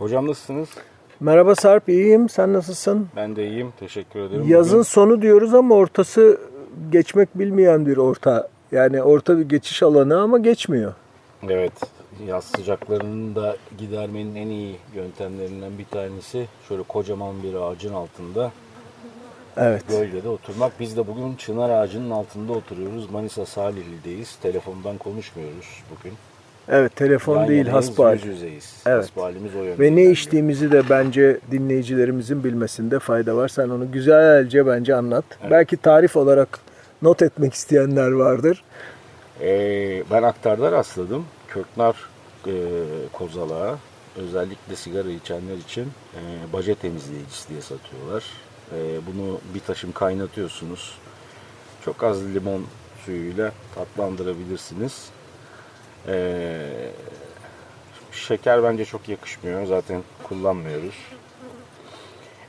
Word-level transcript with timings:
Hocam 0.00 0.26
nasılsınız? 0.26 0.68
Merhaba 1.20 1.54
Sarp, 1.54 1.88
iyiyim. 1.88 2.28
Sen 2.28 2.52
nasılsın? 2.52 3.08
Ben 3.16 3.36
de 3.36 3.48
iyiyim. 3.48 3.72
Teşekkür 3.80 4.20
ederim. 4.20 4.44
Yazın 4.48 4.72
Bugün- 4.72 4.82
sonu 4.82 5.22
diyoruz 5.22 5.54
ama 5.54 5.74
ortası 5.74 6.40
geçmek 6.92 7.38
bilmeyen 7.38 7.86
bir 7.86 7.96
orta. 7.96 8.48
Yani 8.72 9.02
orta 9.02 9.38
bir 9.38 9.48
geçiş 9.48 9.82
alanı 9.82 10.20
ama 10.20 10.38
geçmiyor. 10.38 10.94
Evet. 11.48 11.72
Yaz 12.26 12.44
sıcaklarını 12.44 13.34
da 13.34 13.56
gidermenin 13.78 14.34
en 14.34 14.46
iyi 14.46 14.76
yöntemlerinden 14.94 15.78
bir 15.78 15.84
tanesi 15.84 16.46
şöyle 16.68 16.82
kocaman 16.82 17.42
bir 17.42 17.54
ağacın 17.54 17.94
altında 17.94 18.52
Evet. 19.56 19.88
gölgede 19.88 20.28
oturmak. 20.28 20.72
Biz 20.80 20.96
de 20.96 21.06
bugün 21.06 21.34
çınar 21.34 21.70
ağacının 21.70 22.10
altında 22.10 22.52
oturuyoruz. 22.52 23.10
Manisa 23.10 23.46
Salihli'deyiz. 23.46 24.36
Telefondan 24.42 24.98
konuşmuyoruz 24.98 25.82
bugün. 25.90 26.14
Evet, 26.68 26.96
telefon 26.96 27.36
Yan 27.36 27.48
değil, 27.48 27.66
hasbihal. 27.66 28.14
Yüz 28.14 28.26
yüzeyiz. 28.26 28.82
Evet. 28.86 29.04
Hasbihalimiz 29.04 29.54
o 29.54 29.62
yönde. 29.62 29.78
Ve 29.78 29.96
ne 29.96 30.04
içtiğimizi 30.04 30.72
de 30.72 30.82
bence 30.90 31.38
dinleyicilerimizin 31.50 32.44
bilmesinde 32.44 32.98
fayda 32.98 33.36
var. 33.36 33.48
Sen 33.48 33.68
onu 33.68 33.92
güzelce 33.92 34.66
bence 34.66 34.94
anlat. 34.94 35.24
Belki 35.50 35.76
tarif 35.76 36.16
olarak 36.16 36.58
not 37.02 37.22
etmek 37.22 37.54
isteyenler 37.54 38.10
vardır. 38.10 38.64
Ee, 39.40 40.02
ben 40.10 40.22
aktarda 40.22 40.72
rastladım. 40.72 41.24
Köknar 41.48 41.96
e, 42.46 42.52
kozalağı 43.12 43.76
özellikle 44.16 44.76
sigara 44.76 45.10
içenler 45.10 45.56
için 45.56 45.82
e, 46.14 46.52
baca 46.52 46.74
temizleyicisi 46.74 47.48
diye 47.48 47.60
satıyorlar. 47.60 48.24
E, 48.72 48.76
bunu 49.06 49.40
bir 49.54 49.60
taşım 49.60 49.92
kaynatıyorsunuz. 49.92 50.98
Çok 51.84 52.04
az 52.04 52.34
limon 52.34 52.64
suyuyla 53.04 53.52
tatlandırabilirsiniz. 53.74 55.08
E, 56.08 56.58
şeker 58.12 58.62
bence 58.62 58.84
çok 58.84 59.08
yakışmıyor. 59.08 59.66
Zaten 59.66 60.02
kullanmıyoruz. 60.22 60.94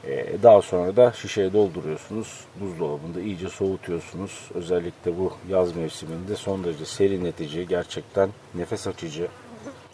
E, 0.08 0.44
daha 0.44 0.62
sonra 0.62 0.96
da 0.96 1.12
şişeye 1.12 1.54
dolduruyorsunuz. 1.54 2.46
Buzdolabında 2.62 3.22
iyice 3.22 3.50
soğutuyorsunuz. 3.50 4.50
Özellikle 4.54 5.18
bu 5.18 5.34
yaz 5.50 5.76
mevsiminde 5.76 6.36
son 6.36 6.64
derece 6.64 6.86
serinletici, 6.86 7.68
gerçekten 7.68 8.30
nefes 8.56 8.88
açıcı. 8.88 9.28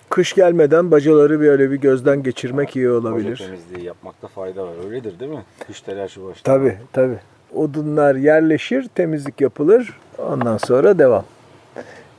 Kış 0.09 0.33
gelmeden 0.33 0.91
bacaları 0.91 1.39
böyle 1.39 1.71
bir 1.71 1.75
gözden 1.75 2.23
geçirmek 2.23 2.75
iyi 2.75 2.89
olabilir. 2.89 3.37
temizliği 3.37 3.85
yapmakta 3.85 4.27
fayda 4.27 4.63
var. 4.67 4.73
Öyledir 4.85 5.19
değil 5.19 5.31
mi? 5.31 5.43
Kış 5.67 5.81
telaşı 5.81 6.23
başlar. 6.23 6.43
Tabii 6.43 6.77
tabii. 6.93 7.19
Odunlar 7.55 8.15
yerleşir, 8.15 8.87
temizlik 8.95 9.41
yapılır. 9.41 9.99
Ondan 10.17 10.57
sonra 10.57 10.99
devam. 10.99 11.25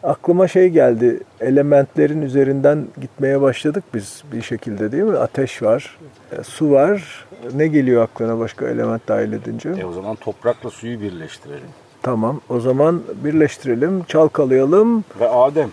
Aklıma 0.03 0.49
şey 0.49 0.69
geldi. 0.69 1.21
Elementlerin 1.41 2.23
üzerinden 2.23 2.87
gitmeye 3.01 3.41
başladık 3.41 3.85
biz 3.95 4.23
bir 4.33 4.43
şekilde 4.43 4.93
değil 4.93 5.03
mi? 5.03 5.17
Ateş 5.17 5.63
var, 5.63 5.99
e, 6.33 6.43
su 6.43 6.71
var. 6.71 7.27
Ne 7.55 7.67
geliyor 7.67 8.03
aklına 8.03 8.39
başka 8.39 8.69
element 8.69 9.09
dahil 9.09 9.33
edince? 9.33 9.69
E 9.69 9.85
o 9.85 9.93
zaman 9.93 10.17
toprakla 10.17 10.71
suyu 10.71 11.01
birleştirelim. 11.01 11.69
Tamam. 12.03 12.41
O 12.49 12.61
zaman 12.61 13.03
birleştirelim, 13.25 14.05
çalkalayalım. 14.05 15.05
Ve 15.21 15.29
Adem. 15.29 15.71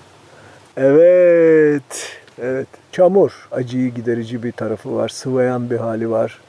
Evet. 0.77 2.11
Evet. 2.41 2.67
Çamur. 2.91 3.47
Acıyı 3.51 3.93
giderici 3.93 4.43
bir 4.43 4.51
tarafı 4.51 4.95
var. 4.95 5.09
Sıvayan 5.09 5.69
bir 5.69 5.77
hali 5.77 6.11
var. 6.11 6.39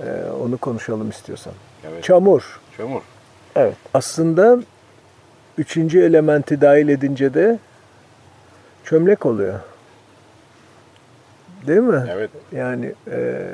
E, 0.00 0.04
onu 0.44 0.58
konuşalım 0.58 1.10
istiyorsan. 1.10 1.52
Evet. 1.88 2.04
Çamur. 2.04 2.60
Çamur. 2.76 3.00
Evet. 3.56 3.76
Aslında 3.94 4.58
üçüncü 5.58 6.00
elementi 6.00 6.60
dahil 6.60 6.88
edince 6.88 7.34
de 7.34 7.58
çömlek 8.84 9.26
oluyor. 9.26 9.60
Değil 11.66 11.80
mi? 11.80 12.06
Evet. 12.12 12.30
Yani 12.52 12.92
e, 13.10 13.48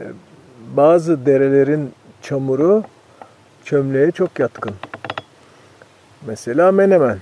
bazı 0.76 1.26
derelerin 1.26 1.92
çamuru 2.22 2.84
çömleğe 3.64 4.10
çok 4.10 4.38
yatkın. 4.38 4.74
Mesela 6.26 6.72
Menemen. 6.72 7.18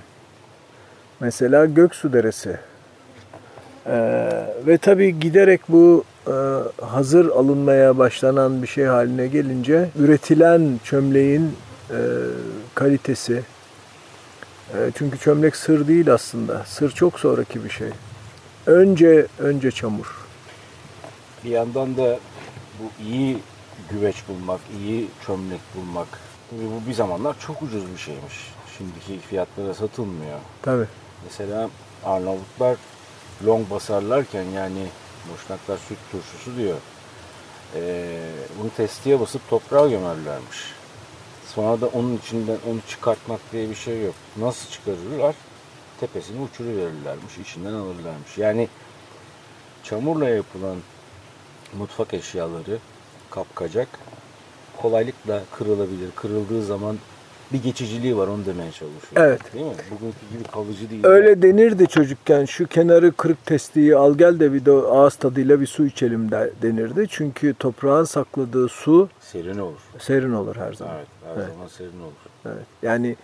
Mesela 1.19 1.65
Göksu 1.65 2.13
Deresi. 2.13 2.57
E, 3.85 3.97
ve 4.67 4.77
tabii 4.77 5.19
giderek 5.19 5.61
bu 5.69 6.03
e, 6.27 6.33
hazır 6.85 7.29
alınmaya 7.29 7.97
başlanan 7.97 8.61
bir 8.61 8.67
şey 8.67 8.85
haline 8.85 9.27
gelince 9.27 9.89
üretilen 9.99 10.79
çömleğin 10.83 11.55
e, 11.89 11.97
kalitesi. 12.75 13.43
E, 14.73 14.91
çünkü 14.95 15.17
çömlek 15.19 15.55
sır 15.55 15.87
değil 15.87 16.13
aslında. 16.13 16.63
Sır 16.65 16.91
çok 16.91 17.19
sonraki 17.19 17.63
bir 17.63 17.69
şey. 17.69 17.89
Önce 18.65 19.27
önce 19.39 19.71
çamur. 19.71 20.15
Bir 21.43 21.49
yandan 21.49 21.97
da 21.97 22.19
bu 22.79 23.03
iyi 23.03 23.37
güveç 23.91 24.15
bulmak, 24.27 24.59
iyi 24.79 25.07
çömlek 25.25 25.61
bulmak. 25.75 26.07
Tabii 26.49 26.61
bu 26.61 26.89
bir 26.89 26.93
zamanlar 26.93 27.39
çok 27.39 27.61
ucuz 27.61 27.83
bir 27.93 27.97
şeymiş. 27.97 28.51
Şimdiki 28.77 29.19
fiyatlara 29.19 29.73
satılmıyor. 29.73 30.39
Tabii. 30.61 30.87
Mesela 31.23 31.69
Arnavutlar 32.05 32.77
long 33.45 33.69
basarlarken 33.69 34.43
yani 34.43 34.87
boşnaklar 35.33 35.77
süt 35.77 35.97
turşusu 36.11 36.57
diyor. 36.57 36.77
Ee, 37.75 38.19
bunu 38.59 38.69
testiye 38.77 39.19
basıp 39.19 39.49
toprağa 39.49 39.87
gömerlermiş. 39.87 40.76
Sonra 41.55 41.81
da 41.81 41.87
onun 41.87 42.17
içinden 42.17 42.57
onu 42.69 42.79
çıkartmak 42.89 43.39
diye 43.51 43.69
bir 43.69 43.75
şey 43.75 44.03
yok. 44.03 44.15
Nasıl 44.37 44.69
çıkarırlar? 44.71 45.35
Tepesini 45.99 46.41
uçuruverirlermiş, 46.41 47.37
içinden 47.37 47.73
alırlarmış. 47.73 48.37
Yani 48.37 48.67
çamurla 49.83 50.29
yapılan 50.29 50.77
mutfak 51.77 52.13
eşyaları, 52.13 52.79
kapkacak 53.29 53.87
kolaylıkla 54.77 55.43
kırılabilir. 55.57 56.11
Kırıldığı 56.15 56.63
zaman 56.65 56.97
bir 57.53 57.63
geçiciliği 57.63 58.17
var 58.17 58.27
onu 58.27 58.45
demeye 58.45 58.71
çalışıyorum. 58.71 58.97
Evet. 59.15 59.53
Değil 59.53 59.65
mi? 59.65 59.71
Bugünkü 59.91 60.17
gibi 60.31 60.43
kalıcı 60.51 60.89
değil. 60.89 61.05
Öyle 61.05 61.41
denirdi 61.41 61.87
çocukken. 61.87 62.45
Şu 62.45 62.67
kenarı 62.67 63.11
kırık 63.11 63.45
testiyi 63.45 63.95
al 63.95 64.15
gel 64.15 64.39
de 64.39 64.53
bir 64.53 64.65
de 64.65 64.71
ağız 64.71 65.15
tadıyla 65.15 65.61
bir 65.61 65.67
su 65.67 65.85
içelim 65.85 66.31
de 66.31 66.51
denirdi. 66.61 67.05
Çünkü 67.09 67.53
toprağın 67.53 68.03
sakladığı 68.03 68.67
su 68.67 69.09
Serin 69.19 69.59
olur. 69.59 69.79
serin 69.99 70.33
olur 70.33 70.55
her 70.55 70.73
zaman. 70.73 70.93
Evet, 70.95 71.07
her 71.37 71.53
zaman 71.53 71.67
serin 71.67 72.01
olur. 72.01 72.13
Evet. 72.55 72.65
Yani 72.83 73.15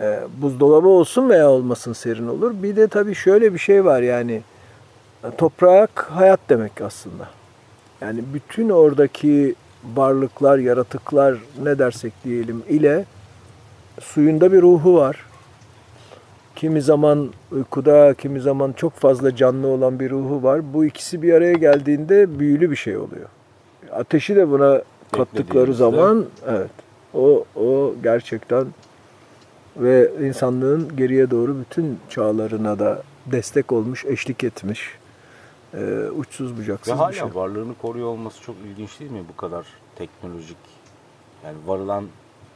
e, 0.00 0.20
buzdolabı 0.42 0.88
olsun 0.88 1.28
veya 1.28 1.50
olmasın 1.50 1.92
serin 1.92 2.28
olur. 2.28 2.52
Bir 2.62 2.76
de 2.76 2.88
tabii 2.88 3.14
şöyle 3.14 3.54
bir 3.54 3.58
şey 3.58 3.84
var 3.84 4.02
yani 4.02 4.42
e, 5.24 5.30
toprak 5.38 6.06
hayat 6.10 6.40
demek 6.48 6.80
aslında. 6.80 7.28
Yani 8.00 8.20
bütün 8.34 8.68
oradaki 8.68 9.54
varlıklar, 9.96 10.58
yaratıklar 10.58 11.34
ne 11.62 11.78
dersek 11.78 12.12
diyelim 12.24 12.62
ile 12.68 13.04
suyunda 14.02 14.52
bir 14.52 14.62
ruhu 14.62 14.94
var. 14.94 15.26
Kimi 16.56 16.82
zaman 16.82 17.32
uykuda, 17.52 18.14
kimi 18.14 18.40
zaman 18.40 18.72
çok 18.72 18.92
fazla 18.92 19.36
canlı 19.36 19.66
olan 19.66 20.00
bir 20.00 20.10
ruhu 20.10 20.42
var. 20.42 20.74
Bu 20.74 20.84
ikisi 20.84 21.22
bir 21.22 21.34
araya 21.34 21.52
geldiğinde 21.52 22.38
büyülü 22.38 22.70
bir 22.70 22.76
şey 22.76 22.96
oluyor. 22.96 23.28
Ateşi 23.92 24.36
de 24.36 24.50
buna 24.50 24.82
kattıkları 25.12 25.74
zaman 25.74 26.24
evet. 26.48 26.70
O 27.14 27.44
o 27.56 27.94
gerçekten 28.02 28.66
ve 29.76 30.10
insanlığın 30.20 30.96
geriye 30.96 31.30
doğru 31.30 31.60
bütün 31.60 31.98
çağlarına 32.08 32.78
da 32.78 33.02
destek 33.26 33.72
olmuş, 33.72 34.04
eşlik 34.04 34.44
etmiş. 34.44 34.90
Ee, 35.74 36.08
uçsuz 36.16 36.52
Ve 36.52 36.56
bucaksız 36.58 36.94
hala 36.94 37.10
bir 37.10 37.14
şey. 37.14 37.34
varlığını 37.34 37.74
koruyor 37.82 38.06
olması 38.06 38.42
çok 38.42 38.56
ilginç 38.66 39.00
değil 39.00 39.10
mi? 39.10 39.22
Bu 39.32 39.36
kadar 39.36 39.66
teknolojik 39.96 40.56
yani 41.44 41.56
varılan 41.66 42.04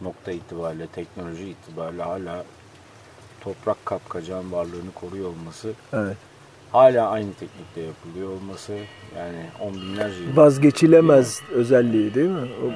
nokta 0.00 0.32
itibariyle, 0.32 0.86
teknoloji 0.86 1.44
itibariyle 1.48 2.02
hala 2.02 2.44
toprak 3.40 3.86
kapkacağın 3.86 4.52
varlığını 4.52 4.92
koruyor 4.94 5.28
olması 5.28 5.72
Evet. 5.92 6.16
hala 6.72 7.08
aynı 7.10 7.34
teknikte 7.34 7.80
yapılıyor 7.80 8.28
olması 8.30 8.72
yani 9.16 9.38
on 9.60 9.74
binlerce 9.74 10.22
yıl. 10.22 10.36
Vazgeçilemez 10.36 11.40
özelliği 11.54 12.14
değil 12.14 12.28
mi? 12.28 12.48
O 12.64 12.70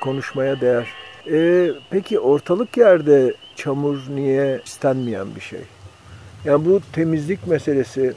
konuşmaya 0.00 0.60
değer. 0.60 0.88
Ee, 1.30 1.70
peki 1.90 2.20
ortalık 2.20 2.76
yerde 2.76 3.34
çamur 3.56 3.98
niye 4.14 4.60
istenmeyen 4.64 5.34
bir 5.36 5.40
şey? 5.40 5.60
Yani 6.44 6.64
bu 6.64 6.80
temizlik 6.92 7.46
meselesi. 7.46 8.14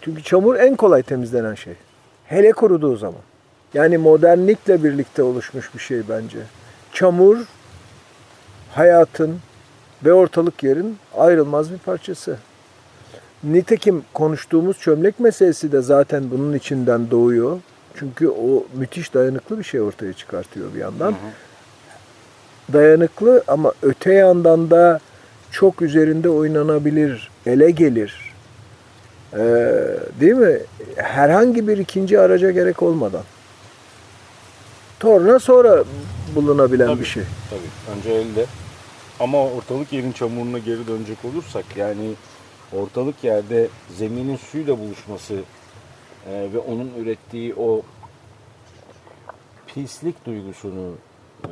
Çünkü 0.00 0.22
çamur 0.22 0.56
en 0.56 0.76
kolay 0.76 1.02
temizlenen 1.02 1.54
şey. 1.54 1.74
Hele 2.26 2.52
kuruduğu 2.52 2.96
zaman. 2.96 3.20
Yani 3.74 3.98
modernlikle 3.98 4.84
birlikte 4.84 5.22
oluşmuş 5.22 5.74
bir 5.74 5.80
şey 5.80 6.00
bence. 6.08 6.38
Çamur 6.92 7.38
hayatın 8.72 9.38
ve 10.04 10.12
ortalık 10.12 10.62
yerin 10.62 10.98
ayrılmaz 11.16 11.72
bir 11.72 11.78
parçası. 11.78 12.36
Nitekim 13.44 14.04
konuştuğumuz 14.14 14.78
çömlek 14.78 15.20
meselesi 15.20 15.72
de 15.72 15.80
zaten 15.82 16.30
bunun 16.30 16.52
içinden 16.52 17.10
doğuyor. 17.10 17.60
Çünkü 17.94 18.28
o 18.28 18.66
müthiş 18.74 19.14
dayanıklı 19.14 19.58
bir 19.58 19.64
şey 19.64 19.80
ortaya 19.80 20.12
çıkartıyor 20.12 20.74
bir 20.74 20.80
yandan. 20.80 21.14
Dayanıklı 22.72 23.44
ama 23.48 23.72
öte 23.82 24.12
yandan 24.14 24.70
da 24.70 25.00
çok 25.50 25.82
üzerinde 25.82 26.28
oynanabilir, 26.28 27.30
ele 27.46 27.70
gelir. 27.70 28.32
Ee, 29.32 29.38
değil 30.20 30.32
mi? 30.32 30.58
Herhangi 30.96 31.68
bir 31.68 31.78
ikinci 31.78 32.20
araca 32.20 32.50
gerek 32.50 32.82
olmadan. 32.82 33.22
Torna 35.00 35.38
sonra 35.38 35.84
bulunabilen 36.34 36.86
Tabii. 36.86 37.00
bir 37.00 37.04
şey. 37.06 37.22
Tabii 37.50 37.96
önce 37.98 38.10
elde. 38.12 38.46
Ama 39.20 39.46
ortalık 39.46 39.92
yerin 39.92 40.12
çamuruna 40.12 40.58
geri 40.58 40.86
dönecek 40.86 41.24
olursak 41.24 41.64
yani 41.76 42.14
ortalık 42.72 43.24
yerde 43.24 43.68
zeminin 43.98 44.36
suyla 44.36 44.78
buluşması 44.78 45.34
e, 46.26 46.48
ve 46.52 46.58
onun 46.58 46.92
ürettiği 46.98 47.54
o 47.54 47.82
pislik 49.66 50.26
duygusunu 50.26 50.94
e, 51.44 51.48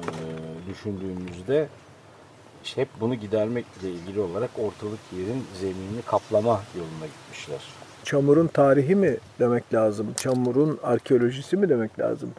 düşündüğümüzde 0.68 1.68
hep 2.74 2.88
bunu 3.00 3.14
gidermekle 3.14 3.90
ilgili 3.90 4.20
olarak 4.20 4.50
ortalık 4.58 5.00
yerin 5.18 5.44
zeminini 5.60 6.02
kaplama 6.06 6.60
yoluna 6.76 7.06
gitmişler. 7.06 7.60
çamurun 8.04 8.46
tarihi 8.46 8.94
mi 8.94 9.16
demek 9.38 9.74
lazım? 9.74 10.06
Çamurun 10.16 10.78
arkeolojisi 10.82 11.56
mi 11.56 11.68
demek 11.68 11.98
lazım? 11.98 12.30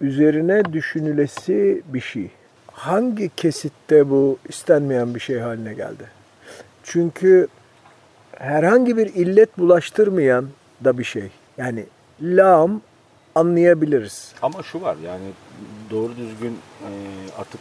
Üzerine 0.00 0.72
düşünülesi 0.72 1.82
bir 1.86 2.00
şey. 2.00 2.30
Hangi 2.72 3.30
kesitte 3.36 4.10
bu 4.10 4.38
istenmeyen 4.48 5.14
bir 5.14 5.20
şey 5.20 5.38
haline 5.38 5.74
geldi? 5.74 6.04
Çünkü 6.82 7.48
herhangi 8.32 8.96
bir 8.96 9.06
illet 9.06 9.58
bulaştırmayan 9.58 10.48
da 10.84 10.98
bir 10.98 11.04
şey. 11.04 11.30
Yani 11.58 11.84
lağım 12.22 12.82
anlayabiliriz. 13.34 14.32
Ama 14.42 14.62
şu 14.62 14.82
var 14.82 14.96
yani 15.04 15.24
doğru 15.90 16.16
düzgün 16.16 16.58
e, 16.82 16.90
atık 17.38 17.60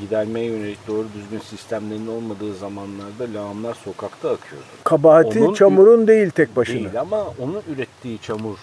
gidermeye 0.00 0.46
yönelik 0.46 0.88
doğru 0.88 1.06
düzgün 1.14 1.38
sistemlerin 1.38 2.06
olmadığı 2.06 2.54
zamanlarda 2.54 3.24
lağımlar 3.34 3.74
sokakta 3.74 4.30
akıyordu. 4.30 4.66
Kabahati 4.84 5.40
Onun- 5.44 5.54
çamurun 5.54 6.06
değil 6.06 6.30
tek 6.30 6.56
başına. 6.56 6.74
Değil 6.76 7.00
ama 7.00 7.24
onun 7.42 7.62
ürettiği 7.74 8.20
çamur 8.20 8.56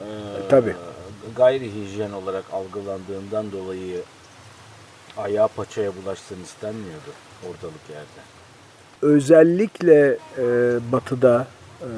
e, 0.00 0.06
tabii. 0.48 0.74
Gayri 1.36 1.74
hijyen 1.74 2.12
olarak 2.12 2.44
algılandığından 2.52 3.52
dolayı 3.52 4.02
ayağa 5.16 5.48
paçaya 5.48 5.92
bulaşsın 5.96 6.42
istenmiyordu 6.42 7.12
ortalık 7.50 7.90
yerde. 7.90 8.20
özellikle 9.02 10.18
e, 10.38 10.44
batıda 10.92 11.46
e, 11.80 11.88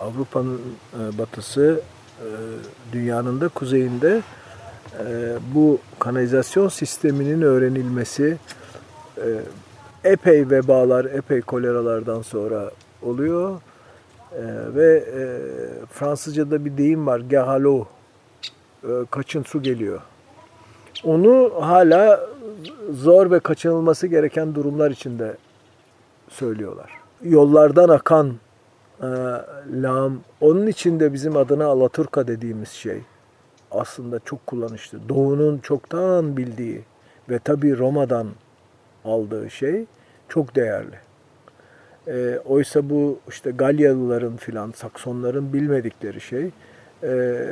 Avrupa'nın 0.00 0.60
e, 0.94 1.18
batısı 1.18 1.80
e, 2.20 2.28
dünyanın 2.92 3.40
da 3.40 3.48
kuzeyinde 3.48 4.22
e, 4.98 5.36
bu 5.54 5.78
kanalizasyon 5.98 6.68
sisteminin 6.68 7.42
öğrenilmesi 7.42 8.38
e, 9.18 9.28
epey 10.04 10.50
vebalar, 10.50 11.04
epey 11.04 11.40
koleralardan 11.40 12.22
sonra 12.22 12.70
oluyor. 13.02 13.60
E, 14.32 14.42
ve 14.74 15.04
e, 15.16 15.22
Fransızca'da 15.92 16.64
bir 16.64 16.76
deyim 16.76 17.06
var, 17.06 17.20
gahalo, 17.20 17.80
e, 17.80 17.95
kaçın 19.10 19.42
su 19.42 19.62
geliyor. 19.62 20.00
Onu 21.04 21.52
hala 21.60 22.20
zor 22.90 23.30
ve 23.30 23.40
kaçınılması 23.40 24.06
gereken 24.06 24.54
durumlar 24.54 24.90
içinde 24.90 25.36
söylüyorlar. 26.28 26.90
Yollardan 27.22 27.88
akan 27.88 28.34
e, 29.00 29.06
lağım, 29.82 30.20
onun 30.40 30.66
içinde 30.66 31.12
bizim 31.12 31.36
adına 31.36 31.66
Alaturka 31.66 32.28
dediğimiz 32.28 32.68
şey 32.68 33.02
aslında 33.70 34.20
çok 34.24 34.46
kullanışlı. 34.46 35.08
Doğu'nun 35.08 35.58
çoktan 35.58 36.36
bildiği 36.36 36.82
ve 37.30 37.38
tabi 37.38 37.78
Roma'dan 37.78 38.26
aldığı 39.04 39.50
şey 39.50 39.84
çok 40.28 40.56
değerli. 40.56 40.96
E, 42.08 42.38
oysa 42.44 42.90
bu 42.90 43.18
işte 43.28 43.50
Galyalıların 43.50 44.36
filan, 44.36 44.70
Saksonların 44.70 45.52
bilmedikleri 45.52 46.20
şey 46.20 46.50
e, 47.02 47.44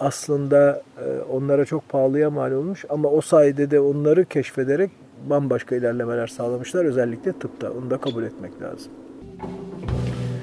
aslında 0.00 0.82
e, 1.04 1.20
onlara 1.32 1.64
çok 1.64 1.88
pahalıya 1.88 2.30
mal 2.30 2.52
olmuş 2.52 2.84
ama 2.88 3.08
o 3.08 3.20
sayede 3.20 3.70
de 3.70 3.80
onları 3.80 4.24
keşfederek 4.24 4.90
bambaşka 5.26 5.76
ilerlemeler 5.76 6.26
sağlamışlar 6.26 6.84
özellikle 6.84 7.32
tıpta. 7.32 7.70
Onu 7.72 7.90
da 7.90 7.98
kabul 8.00 8.22
etmek 8.22 8.62
lazım. 8.62 8.92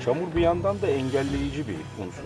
Çamur 0.05 0.35
bir 0.35 0.41
yandan 0.41 0.81
da 0.81 0.87
engelleyici 0.87 1.67
bir 1.67 2.03
unsur. 2.05 2.23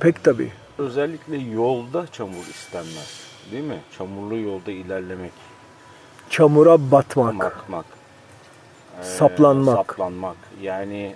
Pek 0.00 0.24
tabii. 0.24 0.52
Özellikle 0.78 1.36
yolda 1.36 2.06
çamur 2.06 2.46
istenmez. 2.50 3.26
Değil 3.52 3.64
mi? 3.64 3.80
Çamurlu 3.98 4.36
yolda 4.36 4.70
ilerlemek, 4.70 5.32
Çamura 6.30 6.90
batmak. 6.90 7.34
bakmak, 7.40 7.84
e, 9.00 9.04
Saplanmak. 9.04 9.76
saplanmak. 9.76 10.36
Yani 10.62 11.14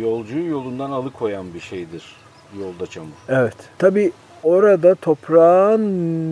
yolcuyu 0.00 0.50
yolundan 0.50 0.90
alıkoyan 0.90 1.54
bir 1.54 1.60
şeydir 1.60 2.16
yolda 2.60 2.86
çamur. 2.86 3.08
Evet. 3.28 3.56
Tabii 3.78 4.12
orada 4.42 4.94
toprağın 4.94 5.82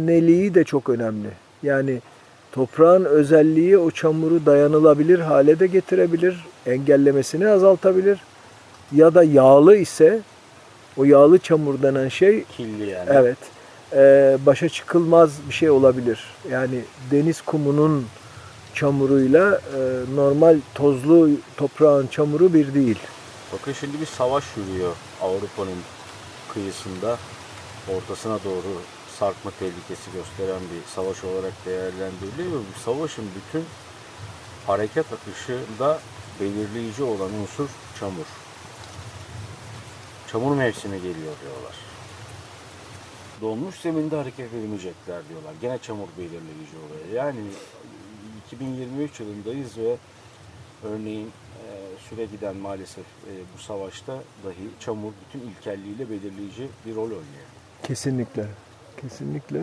neliği 0.07 0.55
de 0.55 0.65
çok 0.65 0.89
önemli. 0.89 1.29
Yani 1.63 2.01
toprağın 2.53 3.05
özelliği 3.05 3.79
o 3.79 3.91
çamuru 3.91 4.47
dayanılabilir 4.47 5.19
hale 5.19 5.59
de 5.59 5.67
getirebilir, 5.67 6.45
engellemesini 6.67 7.49
azaltabilir. 7.49 8.19
Ya 8.93 9.15
da 9.15 9.25
yağlı 9.25 9.77
ise 9.77 10.21
o 10.97 11.05
yağlı 11.05 11.39
çamur 11.39 11.83
denen 11.83 12.09
şey 12.09 12.45
Kirli 12.45 12.91
yani. 12.91 13.11
Evet. 13.13 13.39
Ee, 13.93 14.39
başa 14.47 14.69
çıkılmaz 14.69 15.31
bir 15.49 15.55
şey 15.55 15.71
olabilir. 15.71 16.25
Yani 16.51 16.81
deniz 17.11 17.41
kumunun 17.41 18.07
çamuruyla 18.75 19.55
e, 19.55 19.81
normal 20.15 20.59
tozlu 20.75 21.31
toprağın 21.57 22.07
çamuru 22.07 22.55
bir 22.55 22.75
değil. 22.75 22.99
Bakın 23.53 23.73
şimdi 23.73 24.01
bir 24.01 24.07
savaş 24.07 24.45
yürüyor 24.57 24.93
Avrupa'nın 25.23 25.79
kıyısında. 26.55 27.19
Ortasına 27.97 28.45
doğru 28.45 28.83
sarkma 29.19 29.51
tehlikesi 29.51 30.13
gösteren 30.13 30.61
bir 30.61 30.91
savaş 30.95 31.25
olarak 31.25 31.53
değerlendiriliyor. 31.67 32.61
Bu 32.61 32.81
savaşın 32.85 33.25
bütün 33.37 33.65
harekat 34.67 35.07
akışında 35.13 35.99
belirleyici 36.41 37.03
olan 37.03 37.31
unsur 37.43 37.69
çamur. 38.01 38.27
Çamur 40.33 40.57
mevsimi 40.57 40.97
geliyor 40.97 41.35
diyorlar. 41.43 41.75
Donmuş 43.41 43.75
zeminde 43.75 44.17
hareket 44.17 44.55
edemeyecekler 44.55 45.29
diyorlar. 45.29 45.53
Gene 45.61 45.79
çamur 45.79 46.09
belirleyici 46.19 46.77
oluyor. 46.87 47.25
Yani 47.25 47.41
2023 48.47 49.21
yılındayız 49.21 49.79
ve 49.79 49.97
örneğin 50.85 51.33
e, 51.67 51.72
süre 52.11 52.25
giden 52.25 52.57
maalesef 52.57 53.05
e, 53.05 53.33
bu 53.57 53.63
savaşta 53.63 54.13
dahi 54.45 54.69
çamur 54.81 55.13
bütün 55.27 55.49
ilkelliğiyle 55.49 56.11
belirleyici 56.11 56.69
bir 56.87 56.95
rol 56.95 57.03
oynuyor. 57.03 57.47
Kesinlikle. 57.83 58.45
Kesinlikle. 59.01 59.61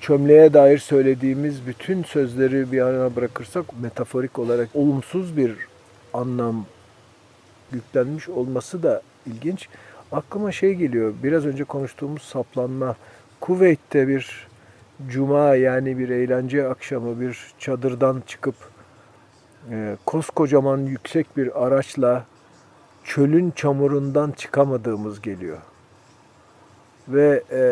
Çömleğe 0.00 0.54
dair 0.54 0.78
söylediğimiz 0.78 1.66
bütün 1.66 2.02
sözleri 2.02 2.72
bir 2.72 2.76
yana 2.76 3.16
bırakırsak 3.16 3.80
metaforik 3.80 4.38
olarak 4.38 4.68
olumsuz 4.74 5.36
bir 5.36 5.56
anlam 6.14 6.66
yüklenmiş 7.72 8.28
olması 8.28 8.82
da 8.82 9.02
ilginç. 9.26 9.68
Aklıma 10.12 10.52
şey 10.52 10.74
geliyor. 10.74 11.14
Biraz 11.22 11.46
önce 11.46 11.64
konuştuğumuz 11.64 12.22
saplanma. 12.22 12.96
Kuveyt'te 13.40 14.08
bir 14.08 14.48
cuma 15.08 15.54
yani 15.54 15.98
bir 15.98 16.08
eğlence 16.08 16.68
akşamı 16.68 17.20
bir 17.20 17.38
çadırdan 17.58 18.22
çıkıp 18.26 18.54
e, 19.70 19.96
koskocaman 20.06 20.78
yüksek 20.78 21.36
bir 21.36 21.66
araçla 21.66 22.24
çölün 23.04 23.50
çamurundan 23.50 24.30
çıkamadığımız 24.30 25.22
geliyor 25.22 25.58
ve 27.08 27.42
e, 27.50 27.62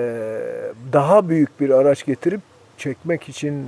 daha 0.93 1.29
büyük 1.29 1.61
bir 1.61 1.71
araç 1.71 2.07
getirip 2.07 2.41
çekmek 2.79 3.29
için 3.29 3.65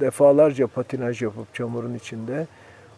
defalarca 0.00 0.66
patinaj 0.66 1.22
yapıp 1.22 1.54
çamurun 1.54 1.94
içinde 1.94 2.46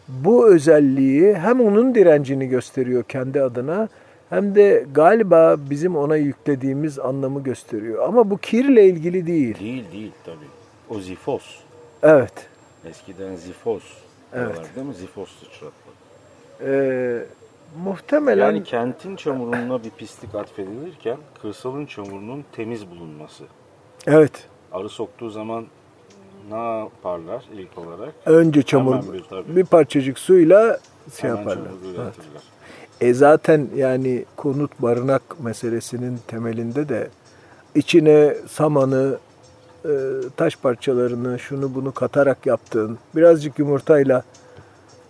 bu 0.07 0.47
özelliği 0.47 1.35
hem 1.35 1.61
onun 1.61 1.95
direncini 1.95 2.47
gösteriyor 2.47 3.03
kendi 3.03 3.41
adına 3.41 3.89
hem 4.29 4.55
de 4.55 4.85
galiba 4.93 5.55
bizim 5.69 5.95
ona 5.95 6.15
yüklediğimiz 6.15 6.99
anlamı 6.99 7.43
gösteriyor. 7.43 8.03
Ama 8.07 8.29
bu 8.29 8.37
kirle 8.37 8.85
ilgili 8.85 9.27
değil. 9.27 9.59
Değil 9.59 9.91
değil 9.91 10.11
tabii. 10.25 10.35
O 10.89 10.99
zifos. 10.99 11.59
Evet. 12.03 12.33
Eskiden 12.85 13.35
zifos. 13.35 13.83
Evet. 14.33 14.61
Değil 14.75 14.87
mi? 14.87 14.93
Zifos 14.93 15.29
sıçratma. 15.39 15.91
Ee, 16.61 17.25
muhtemelen 17.83 18.45
Yani 18.45 18.63
kentin 18.63 19.15
çamuruna 19.15 19.83
bir 19.83 19.89
pislik 19.89 20.35
atfedilirken 20.35 21.17
kırsalın 21.41 21.85
çamurunun 21.85 22.45
temiz 22.51 22.89
bulunması. 22.91 23.43
evet. 24.07 24.31
Arı 24.71 24.89
soktuğu 24.89 25.29
zaman 25.29 25.65
ne 26.51 26.57
yaparlar 26.79 27.45
ilk 27.53 27.77
olarak? 27.77 28.13
Önce 28.25 28.63
çamur 28.63 29.13
bir 29.13 29.55
bir 29.55 29.65
parçacık 29.65 30.19
suyla 30.19 30.79
şey 31.21 31.29
Hemen 31.29 31.39
yaparlar. 31.39 31.71
Evet. 31.97 32.13
E 33.01 33.13
zaten 33.13 33.67
yani 33.75 34.25
konut 34.35 34.71
barınak 34.81 35.39
meselesinin 35.39 36.19
temelinde 36.27 36.89
de 36.89 37.07
içine 37.75 38.33
samanı, 38.49 39.17
e, 39.87 39.93
taş 40.37 40.55
parçalarını, 40.55 41.39
şunu 41.39 41.75
bunu 41.75 41.91
katarak 41.91 42.45
yaptığın, 42.45 42.97
birazcık 43.15 43.59
yumurtayla 43.59 44.23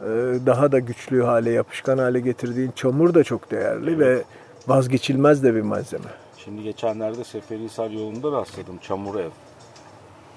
e, 0.02 0.06
daha 0.46 0.72
da 0.72 0.80
güçlü 0.80 1.24
hale, 1.24 1.52
yapışkan 1.52 1.98
hale 1.98 2.20
getirdiğin 2.20 2.72
çamur 2.76 3.14
da 3.14 3.24
çok 3.24 3.52
değerli 3.52 4.00
ve 4.00 4.24
vazgeçilmez 4.68 5.44
de 5.44 5.56
bir 5.56 5.62
malzeme. 5.62 6.10
Şimdi 6.38 6.64
geçenlerde 6.64 7.24
Seferihisar 7.24 7.90
yolunda 7.90 8.32
rastladım 8.32 8.78
çamur 8.78 9.16
ev. 9.20 9.30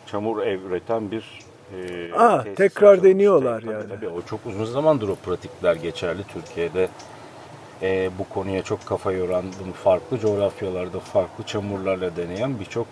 Çamur 0.06 0.42
ev 0.42 0.60
üreten 0.62 1.10
bir 1.10 1.40
e, 1.76 2.12
Aa, 2.12 2.44
tekrar 2.56 2.92
açılmış. 2.92 3.14
deniyorlar 3.14 3.60
Tabii, 3.60 3.72
yani. 3.72 3.88
Tabii, 3.88 4.08
o 4.08 4.22
çok 4.22 4.46
uzun 4.46 4.64
zamandır 4.64 5.08
o 5.08 5.14
pratikler 5.14 5.74
geçerli 5.74 6.22
Türkiye'de. 6.24 6.88
E, 7.82 8.10
bu 8.18 8.34
konuya 8.34 8.62
çok 8.62 8.86
kafa 8.86 9.12
yoran, 9.12 9.44
bunu 9.64 9.72
farklı 9.72 10.18
coğrafyalarda 10.18 11.00
farklı 11.00 11.44
çamurlarla 11.44 12.16
deneyen 12.16 12.60
birçok 12.60 12.86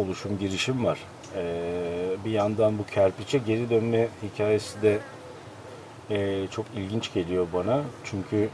oluşum 0.00 0.38
girişim 0.38 0.84
var. 0.84 0.98
E, 1.36 1.44
bir 2.24 2.30
yandan 2.30 2.78
bu 2.78 2.86
kerpiçe 2.86 3.38
geri 3.38 3.70
dönme 3.70 4.08
hikayesi 4.22 4.82
de 4.82 4.98
e, 6.10 6.46
çok 6.50 6.66
ilginç 6.76 7.12
geliyor 7.14 7.46
bana. 7.54 7.82
Çünkü 8.04 8.48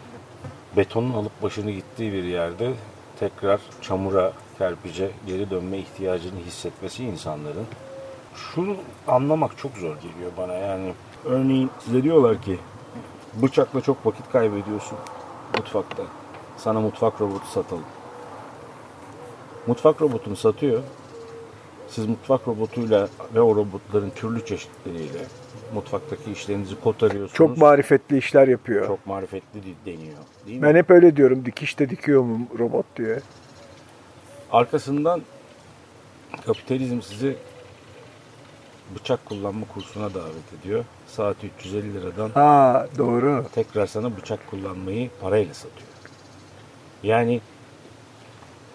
betonun 0.76 1.14
alıp 1.14 1.42
başını 1.42 1.70
gittiği 1.70 2.12
bir 2.12 2.24
yerde 2.24 2.72
tekrar 3.20 3.60
çamura, 3.82 4.32
kerpice 4.58 5.10
geri 5.26 5.50
dönme 5.50 5.78
ihtiyacını 5.78 6.40
hissetmesi 6.46 7.04
insanların. 7.04 7.66
Şunu 8.34 8.76
anlamak 9.08 9.58
çok 9.58 9.76
zor 9.76 9.96
geliyor 9.96 10.30
bana 10.38 10.54
yani. 10.54 10.92
Örneğin 11.24 11.70
size 11.84 12.02
diyorlar 12.02 12.42
ki 12.42 12.58
bıçakla 13.42 13.80
çok 13.80 14.06
vakit 14.06 14.32
kaybediyorsun 14.32 14.98
mutfakta. 15.56 16.02
Sana 16.56 16.80
mutfak 16.80 17.20
robotu 17.20 17.46
satalım. 17.46 17.84
Mutfak 19.66 20.02
robotunu 20.02 20.36
satıyor. 20.36 20.82
Siz 21.88 22.06
mutfak 22.06 22.48
robotuyla 22.48 23.08
ve 23.34 23.40
o 23.40 23.56
robotların 23.56 24.10
türlü 24.10 24.44
çeşitleriyle 24.44 25.18
mutfaktaki 25.74 26.32
işlerinizi 26.32 26.80
kotarıyorsunuz. 26.80 27.32
Çok 27.34 27.56
marifetli 27.56 28.18
işler 28.18 28.48
yapıyor. 28.48 28.86
Çok 28.86 29.06
marifetli 29.06 29.60
deniyor. 29.86 30.16
Değil 30.46 30.60
mi? 30.60 30.62
Ben 30.62 30.74
hep 30.74 30.90
öyle 30.90 31.16
diyorum, 31.16 31.44
dikişte 31.44 31.90
dikiyor 31.90 32.22
mu 32.22 32.46
robot 32.58 32.86
diye. 32.96 33.20
Arkasından 34.52 35.22
kapitalizm 36.46 37.02
sizi 37.02 37.36
bıçak 38.94 39.26
kullanma 39.26 39.66
kursuna 39.74 40.14
davet 40.14 40.52
ediyor. 40.60 40.84
Saati 41.06 41.46
350 41.58 41.94
liradan 41.94 42.30
Ha 42.30 42.86
doğru. 42.98 43.44
tekrar 43.54 43.86
sana 43.86 44.16
bıçak 44.16 44.50
kullanmayı 44.50 45.10
parayla 45.20 45.54
satıyor. 45.54 45.88
Yani 47.02 47.40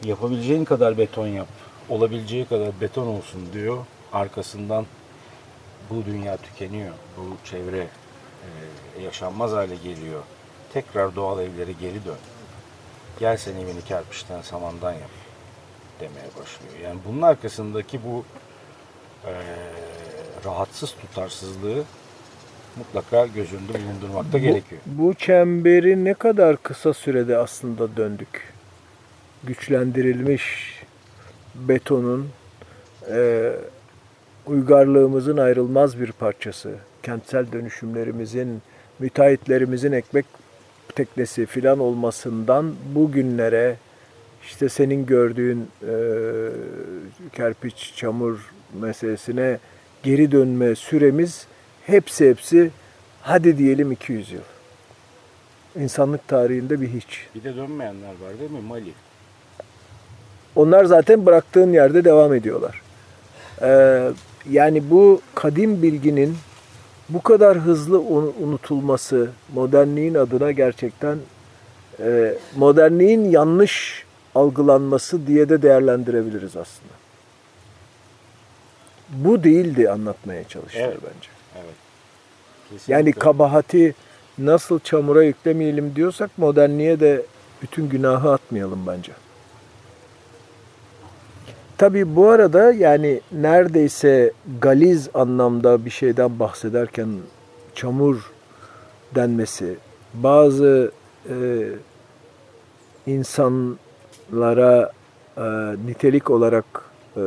yapabileceğin 0.04 0.66
kadar 0.66 0.98
beton 0.98 1.28
yap, 1.28 1.48
olabileceği 1.92 2.46
kadar 2.46 2.82
beton 2.82 3.08
olsun 3.08 3.42
diyor. 3.54 3.86
Arkasından 4.14 4.86
bu 5.90 6.06
dünya 6.06 6.38
tükeniyor, 6.38 6.94
bu 7.18 7.48
çevre 7.50 7.88
e, 8.98 9.02
yaşanmaz 9.02 9.52
hale 9.52 9.76
geliyor. 9.76 10.22
Tekrar 10.74 11.16
doğal 11.16 11.40
evlere 11.40 11.72
geri 11.72 12.06
dön. 12.06 12.18
Gel 13.20 13.38
sen 13.38 13.56
evini 13.56 13.82
kerpiçten, 13.82 14.42
samandan 14.42 14.92
yap 14.92 15.10
demeye 16.00 16.28
başlıyor. 16.28 16.74
Yani 16.84 17.00
bunun 17.08 17.22
arkasındaki 17.22 18.00
bu 18.04 18.26
e, 19.26 19.34
rahatsız 20.46 20.92
tutarsızlığı 20.92 21.84
mutlaka 22.76 23.28
göz 23.28 23.54
önünde 23.54 23.74
bulundurmakta 23.74 24.38
gerekiyor. 24.38 24.82
Bu 24.86 25.14
çemberi 25.14 26.06
ne 26.06 26.14
kadar 26.14 26.58
kısa 26.58 26.94
sürede 26.94 27.38
aslında 27.38 27.98
döndük. 27.98 28.54
Güçlendirilmiş 29.44 30.81
betonun 31.56 32.30
e, 33.10 33.52
uygarlığımızın 34.46 35.38
ayrılmaz 35.38 36.00
bir 36.00 36.12
parçası. 36.12 36.76
Kentsel 37.04 37.52
dönüşümlerimizin, 37.52 38.62
müteahhitlerimizin 39.00 39.92
ekmek 39.92 40.26
teknesi 40.96 41.46
filan 41.46 41.80
olmasından 41.80 42.76
bugünlere 42.96 43.78
işte 44.44 44.70
senin 44.70 45.06
gördüğün 45.06 45.68
e, 45.88 45.94
kerpiç, 47.34 47.94
çamur 47.96 48.52
meselesine 48.80 49.60
geri 50.04 50.32
dönme 50.32 50.76
süremiz 50.76 51.48
hepsi 51.86 52.30
hepsi 52.30 52.72
hadi 53.22 53.58
diyelim 53.58 53.92
200 53.92 54.32
yıl. 54.32 54.42
İnsanlık 55.80 56.28
tarihinde 56.28 56.82
bir 56.82 56.88
hiç. 56.88 57.28
Bir 57.36 57.44
de 57.44 57.56
dönmeyenler 57.56 58.10
var 58.10 58.40
değil 58.40 58.52
mi? 58.52 58.62
Mali. 58.62 58.94
Onlar 60.56 60.86
zaten 60.86 61.26
bıraktığın 61.26 61.74
yerde 61.74 62.04
devam 62.04 62.34
ediyorlar. 62.34 62.82
Ee, 63.62 64.12
yani 64.50 64.90
bu 64.90 65.22
kadim 65.36 65.82
bilginin 65.82 66.38
bu 67.10 67.22
kadar 67.22 67.58
hızlı 67.58 68.00
un- 68.00 68.34
unutulması 68.42 69.30
modernliğin 69.54 70.16
adına 70.16 70.52
gerçekten 70.52 71.18
e, 72.00 72.34
modernliğin 72.56 73.32
yanlış 73.32 74.06
algılanması 74.36 75.28
diye 75.28 75.50
de 75.50 75.62
değerlendirebiliriz 75.62 76.58
aslında. 76.58 76.94
Bu 79.10 79.44
değildi 79.44 79.90
anlatmaya 79.90 80.44
çalıştılar 80.44 80.86
Evet. 80.86 80.98
bence. 81.04 81.30
Evet. 81.56 81.76
Kesinlikle. 82.70 82.94
Yani 82.94 83.14
kabahati 83.14 83.96
nasıl 84.38 84.80
çamura 84.80 85.24
yüklemeyelim 85.24 85.96
diyorsak 85.96 86.38
modernliğe 86.38 87.00
de 87.00 87.26
bütün 87.62 87.90
günahı 87.90 88.32
atmayalım 88.32 88.88
bence. 88.88 89.12
Tabii 91.82 92.16
bu 92.16 92.30
arada 92.30 92.74
yani 92.74 93.22
neredeyse 93.32 94.32
galiz 94.62 95.10
anlamda 95.14 95.86
bir 95.86 95.90
şeyden 95.90 96.40
bahsederken 96.40 97.10
çamur 97.76 98.32
denmesi 99.16 99.76
bazı 100.14 100.92
e, 101.30 101.36
insanlara 103.08 104.92
e, 105.38 105.42
nitelik 105.86 106.30
olarak 106.30 106.66
e, 107.18 107.22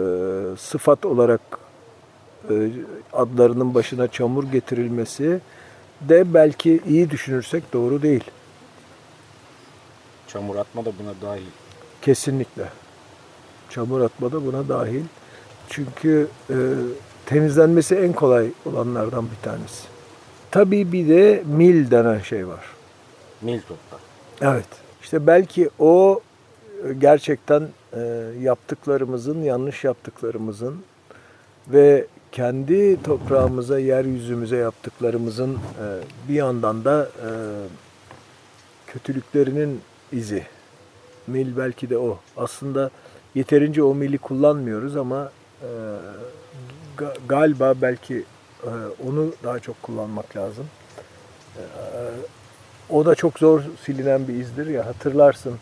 sıfat 0.58 1.06
olarak 1.06 1.40
e, 2.50 2.70
adlarının 3.12 3.74
başına 3.74 4.08
çamur 4.08 4.44
getirilmesi 4.44 5.40
de 6.00 6.34
belki 6.34 6.80
iyi 6.88 7.10
düşünürsek 7.10 7.72
doğru 7.72 8.02
değil. 8.02 8.24
Çamur 10.28 10.56
atma 10.56 10.84
da 10.84 10.92
buna 10.98 11.30
dahil. 11.30 11.50
Kesinlikle. 12.02 12.83
Çamur 13.70 14.00
atma 14.00 14.32
da 14.32 14.46
buna 14.46 14.68
dahil. 14.68 15.04
Çünkü 15.68 16.28
e, 16.50 16.56
temizlenmesi 17.26 17.94
en 17.94 18.12
kolay 18.12 18.48
olanlardan 18.66 19.24
bir 19.24 19.42
tanesi. 19.42 19.84
Tabii 20.50 20.92
bir 20.92 21.08
de 21.08 21.42
mil 21.46 21.90
denen 21.90 22.18
şey 22.18 22.48
var. 22.48 22.64
Mil 23.42 23.60
toprak. 23.60 24.00
Evet. 24.40 24.66
İşte 25.02 25.26
belki 25.26 25.70
o 25.78 26.20
e, 26.88 26.92
gerçekten 26.92 27.68
e, 27.92 28.00
yaptıklarımızın, 28.40 29.42
yanlış 29.42 29.84
yaptıklarımızın 29.84 30.76
ve 31.68 32.06
kendi 32.32 33.02
toprağımıza, 33.02 33.78
yeryüzümüze 33.78 34.56
yaptıklarımızın 34.56 35.54
e, 35.54 35.86
bir 36.28 36.34
yandan 36.34 36.84
da 36.84 37.08
e, 37.18 37.28
kötülüklerinin 38.86 39.80
izi. 40.12 40.46
Mil 41.26 41.56
belki 41.56 41.90
de 41.90 41.98
o. 41.98 42.18
Aslında 42.36 42.90
yeterince 43.34 43.82
o 43.82 43.94
mili 43.94 44.18
kullanmıyoruz 44.18 44.96
ama 44.96 45.30
e, 45.62 45.68
ga- 46.98 47.16
galiba 47.28 47.74
belki 47.82 48.24
e, 48.64 48.70
onu 49.08 49.32
daha 49.44 49.58
çok 49.58 49.82
kullanmak 49.82 50.36
lazım. 50.36 50.66
E, 51.56 51.62
o 52.90 53.06
da 53.06 53.14
çok 53.14 53.38
zor 53.38 53.62
silinen 53.84 54.28
bir 54.28 54.34
izdir 54.34 54.66
ya 54.66 54.86
hatırlarsın 54.86 55.58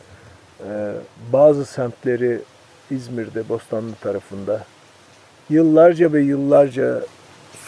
e, 0.69 0.93
bazı 1.33 1.65
semtleri 1.65 2.41
İzmir'de 2.91 3.49
Bostanlı 3.49 3.95
tarafında 3.95 4.65
yıllarca 5.51 6.13
ve 6.13 6.21
yıllarca 6.21 7.03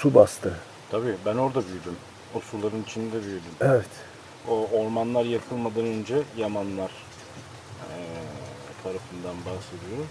su 0.00 0.14
bastı. 0.14 0.52
Tabii 0.90 1.14
ben 1.26 1.36
orada 1.36 1.62
büyüdüm. 1.68 1.96
O 2.34 2.40
suların 2.40 2.82
içinde 2.82 3.22
büyüdüm. 3.22 3.50
Evet. 3.60 3.86
O 4.48 4.68
ormanlar 4.72 5.24
yakılmadan 5.24 5.84
önce 5.84 6.22
Yamanlar 6.36 6.90
eee, 6.90 8.13
tarafından 8.84 9.36
bahsediyorum. 9.46 10.08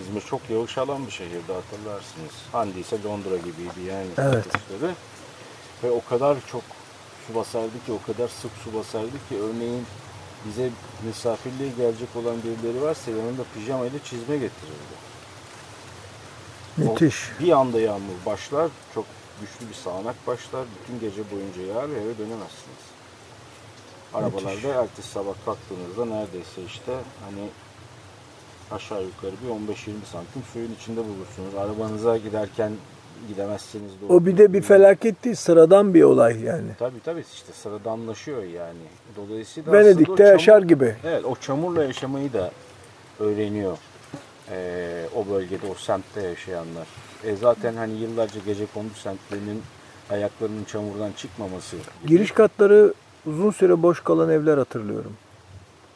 İzmir 0.00 0.20
çok 0.20 0.40
yağış 0.50 0.78
alan 0.78 1.06
bir 1.06 1.12
şehirdi 1.12 1.52
hatırlarsınız. 1.52 2.34
Handi 2.52 2.80
ise 2.80 3.02
Londra 3.04 3.36
gibiydi 3.36 3.80
yani. 3.88 4.08
Evet. 4.18 4.44
kışları. 4.44 4.94
Ve 5.84 5.90
o 5.90 6.04
kadar 6.08 6.36
çok 6.52 6.62
su 7.26 7.34
basardı 7.34 7.84
ki, 7.86 7.92
o 7.92 8.06
kadar 8.06 8.28
sık 8.28 8.50
su 8.64 8.78
basardı 8.78 9.16
ki 9.28 9.36
örneğin 9.36 9.86
bize 10.46 10.70
misafirliğe 11.06 11.70
gelecek 11.70 12.08
olan 12.16 12.36
birileri 12.42 12.82
varsa 12.82 13.10
yanında 13.10 13.42
pijama 13.54 13.86
ile 13.86 13.98
çizme 14.04 14.36
getirirdi. 14.36 14.94
O 16.78 16.82
Müthiş. 16.82 17.16
Bir 17.40 17.52
anda 17.52 17.80
yağmur 17.80 18.26
başlar, 18.26 18.70
çok 18.94 19.04
güçlü 19.40 19.68
bir 19.68 19.74
sağanak 19.74 20.26
başlar. 20.26 20.64
Bütün 20.82 21.00
gece 21.00 21.30
boyunca 21.30 21.62
yağar 21.62 21.90
ve 21.90 21.94
eve 21.94 22.18
dönemezsiniz. 22.18 22.84
Arabalarda 24.14 24.82
ertesi 24.82 25.08
sabah 25.08 25.34
kalktığınızda 25.44 26.04
neredeyse 26.04 26.62
işte 26.66 26.92
hani 27.24 27.48
aşağı 28.72 29.02
yukarı 29.02 29.32
bir 29.44 29.72
15-20 29.72 29.74
santim 30.12 30.42
suyun 30.52 30.72
içinde 30.80 31.00
bulursunuz. 31.00 31.54
Arabanıza 31.58 32.16
giderken 32.16 32.72
gidemezseniz 33.28 33.90
de 33.92 34.12
O 34.12 34.26
bir 34.26 34.38
de 34.38 34.52
bir 34.52 34.62
felaket 34.62 35.24
değil, 35.24 35.36
sıradan 35.36 35.94
bir 35.94 36.02
olay 36.02 36.40
yani. 36.40 36.70
Tabii 36.78 37.00
tabii 37.04 37.24
işte 37.34 37.52
sıradanlaşıyor 37.52 38.42
yani. 38.42 38.78
Dolayısıyla 39.16 39.72
Venedik'te 39.72 40.24
çamur- 40.24 40.30
yaşar 40.32 40.62
gibi. 40.62 40.96
Evet 41.04 41.24
o 41.24 41.36
çamurla 41.36 41.84
yaşamayı 41.84 42.32
da 42.32 42.50
öğreniyor 43.20 43.78
ee, 44.52 45.04
o 45.16 45.30
bölgede 45.30 45.66
o 45.70 45.74
semtte 45.74 46.22
yaşayanlar. 46.22 46.86
E 47.24 47.36
zaten 47.36 47.74
hani 47.74 47.92
yıllarca 47.98 48.40
gece 48.46 48.66
kondu 48.74 48.94
semtlerinin 48.94 49.62
ayaklarının 50.10 50.64
çamurdan 50.64 51.12
çıkmaması. 51.12 51.76
gibi. 51.76 52.08
Giriş 52.08 52.30
katları 52.30 52.94
uzun 53.26 53.50
süre 53.50 53.82
boş 53.82 54.00
kalan 54.00 54.30
evler 54.30 54.58
hatırlıyorum. 54.58 55.12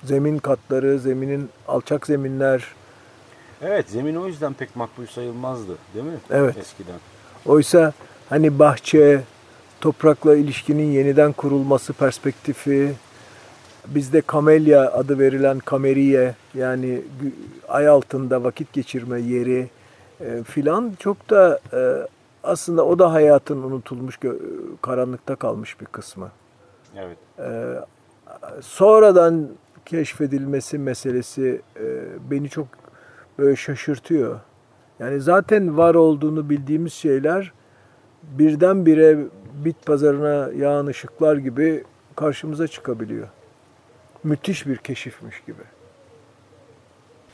Zemin 0.04 0.38
katları, 0.38 0.98
zeminin 0.98 1.48
alçak 1.68 2.06
zeminler. 2.06 2.64
Evet 3.62 3.90
zemin 3.90 4.16
o 4.16 4.26
yüzden 4.26 4.52
pek 4.52 4.76
makbul 4.76 5.06
sayılmazdı 5.06 5.78
değil 5.94 6.04
mi? 6.04 6.18
Evet. 6.30 6.58
Eskiden. 6.58 6.98
Oysa 7.46 7.92
hani 8.28 8.58
bahçe, 8.58 9.20
toprakla 9.80 10.36
ilişkinin 10.36 10.92
yeniden 10.92 11.32
kurulması 11.32 11.92
perspektifi, 11.92 12.94
bizde 13.86 14.20
kamelya 14.20 14.92
adı 14.92 15.18
verilen 15.18 15.58
kameriye 15.58 16.34
yani 16.54 17.02
ay 17.68 17.88
altında 17.88 18.44
vakit 18.44 18.72
geçirme 18.72 19.20
yeri 19.20 19.68
e, 20.20 20.42
filan 20.42 20.92
çok 20.98 21.30
da 21.30 21.60
e, 21.72 22.08
aslında 22.44 22.86
o 22.86 22.98
da 22.98 23.12
hayatın 23.12 23.62
unutulmuş, 23.62 24.18
karanlıkta 24.82 25.36
kalmış 25.36 25.80
bir 25.80 25.86
kısmı. 25.86 26.30
Evet. 26.96 27.16
Ee, 27.38 27.74
sonradan 28.60 29.48
keşfedilmesi 29.86 30.78
meselesi 30.78 31.62
e, 31.76 32.04
beni 32.30 32.48
çok 32.48 32.66
böyle 33.38 33.56
şaşırtıyor. 33.56 34.40
Yani 34.98 35.20
zaten 35.20 35.76
var 35.76 35.94
olduğunu 35.94 36.50
bildiğimiz 36.50 36.92
şeyler 36.92 37.52
birdenbire 38.22 39.18
bit 39.64 39.86
pazarına 39.86 40.50
yağan 40.56 40.86
ışıklar 40.86 41.36
gibi 41.36 41.84
karşımıza 42.16 42.68
çıkabiliyor. 42.68 43.28
Müthiş 44.24 44.66
bir 44.66 44.76
keşifmiş 44.76 45.42
gibi. 45.46 45.62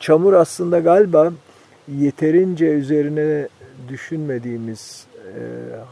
Çamur 0.01 0.33
aslında 0.33 0.81
galiba 0.81 1.33
yeterince 1.89 2.67
üzerine 2.67 3.49
düşünmediğimiz 3.89 5.07
e, 5.27 5.41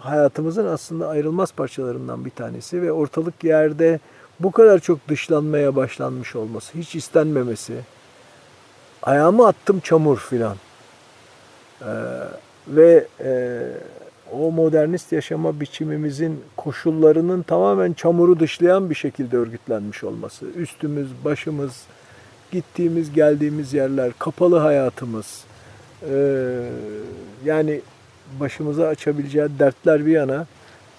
hayatımızın 0.00 0.66
aslında 0.66 1.08
ayrılmaz 1.08 1.52
parçalarından 1.52 2.24
bir 2.24 2.30
tanesi 2.30 2.82
ve 2.82 2.92
ortalık 2.92 3.44
yerde 3.44 4.00
bu 4.40 4.50
kadar 4.50 4.78
çok 4.78 5.08
dışlanmaya 5.08 5.76
başlanmış 5.76 6.36
olması, 6.36 6.78
hiç 6.78 6.94
istenmemesi, 6.94 7.74
ayağımı 9.02 9.46
attım 9.46 9.80
çamur 9.80 10.18
filan. 10.18 10.56
E, 11.80 11.92
ve 12.68 13.06
e, 13.20 13.60
o 14.32 14.50
modernist 14.52 15.12
yaşama 15.12 15.60
biçimimizin 15.60 16.40
koşullarının 16.56 17.42
tamamen 17.42 17.92
çamuru 17.92 18.40
dışlayan 18.40 18.90
bir 18.90 18.94
şekilde 18.94 19.36
örgütlenmiş 19.36 20.04
olması, 20.04 20.46
üstümüz, 20.46 21.08
başımız, 21.24 21.82
gittiğimiz, 22.52 23.12
geldiğimiz 23.12 23.74
yerler, 23.74 24.12
kapalı 24.18 24.58
hayatımız, 24.58 25.44
e, 26.10 26.16
yani 27.44 27.80
başımıza 28.40 28.86
açabileceği 28.86 29.48
dertler 29.58 30.06
bir 30.06 30.12
yana 30.12 30.46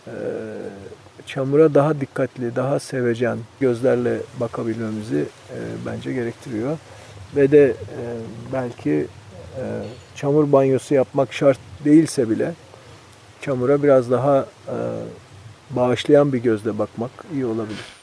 e, 0.08 0.13
çamura 1.29 1.73
daha 1.73 2.01
dikkatli, 2.01 2.55
daha 2.55 2.79
sevecen 2.79 3.37
gözlerle 3.59 4.17
bakabilmemizi 4.39 5.25
e, 5.49 5.57
bence 5.85 6.13
gerektiriyor. 6.13 6.77
Ve 7.35 7.51
de 7.51 7.65
e, 7.69 7.75
belki 8.53 9.07
e, 9.57 9.63
çamur 10.15 10.51
banyosu 10.51 10.93
yapmak 10.93 11.33
şart 11.33 11.59
değilse 11.85 12.29
bile 12.29 12.53
çamura 13.41 13.83
biraz 13.83 14.11
daha 14.11 14.45
e, 14.67 14.75
bağışlayan 15.69 16.33
bir 16.33 16.37
gözle 16.37 16.79
bakmak 16.79 17.11
iyi 17.33 17.45
olabilir. 17.45 17.98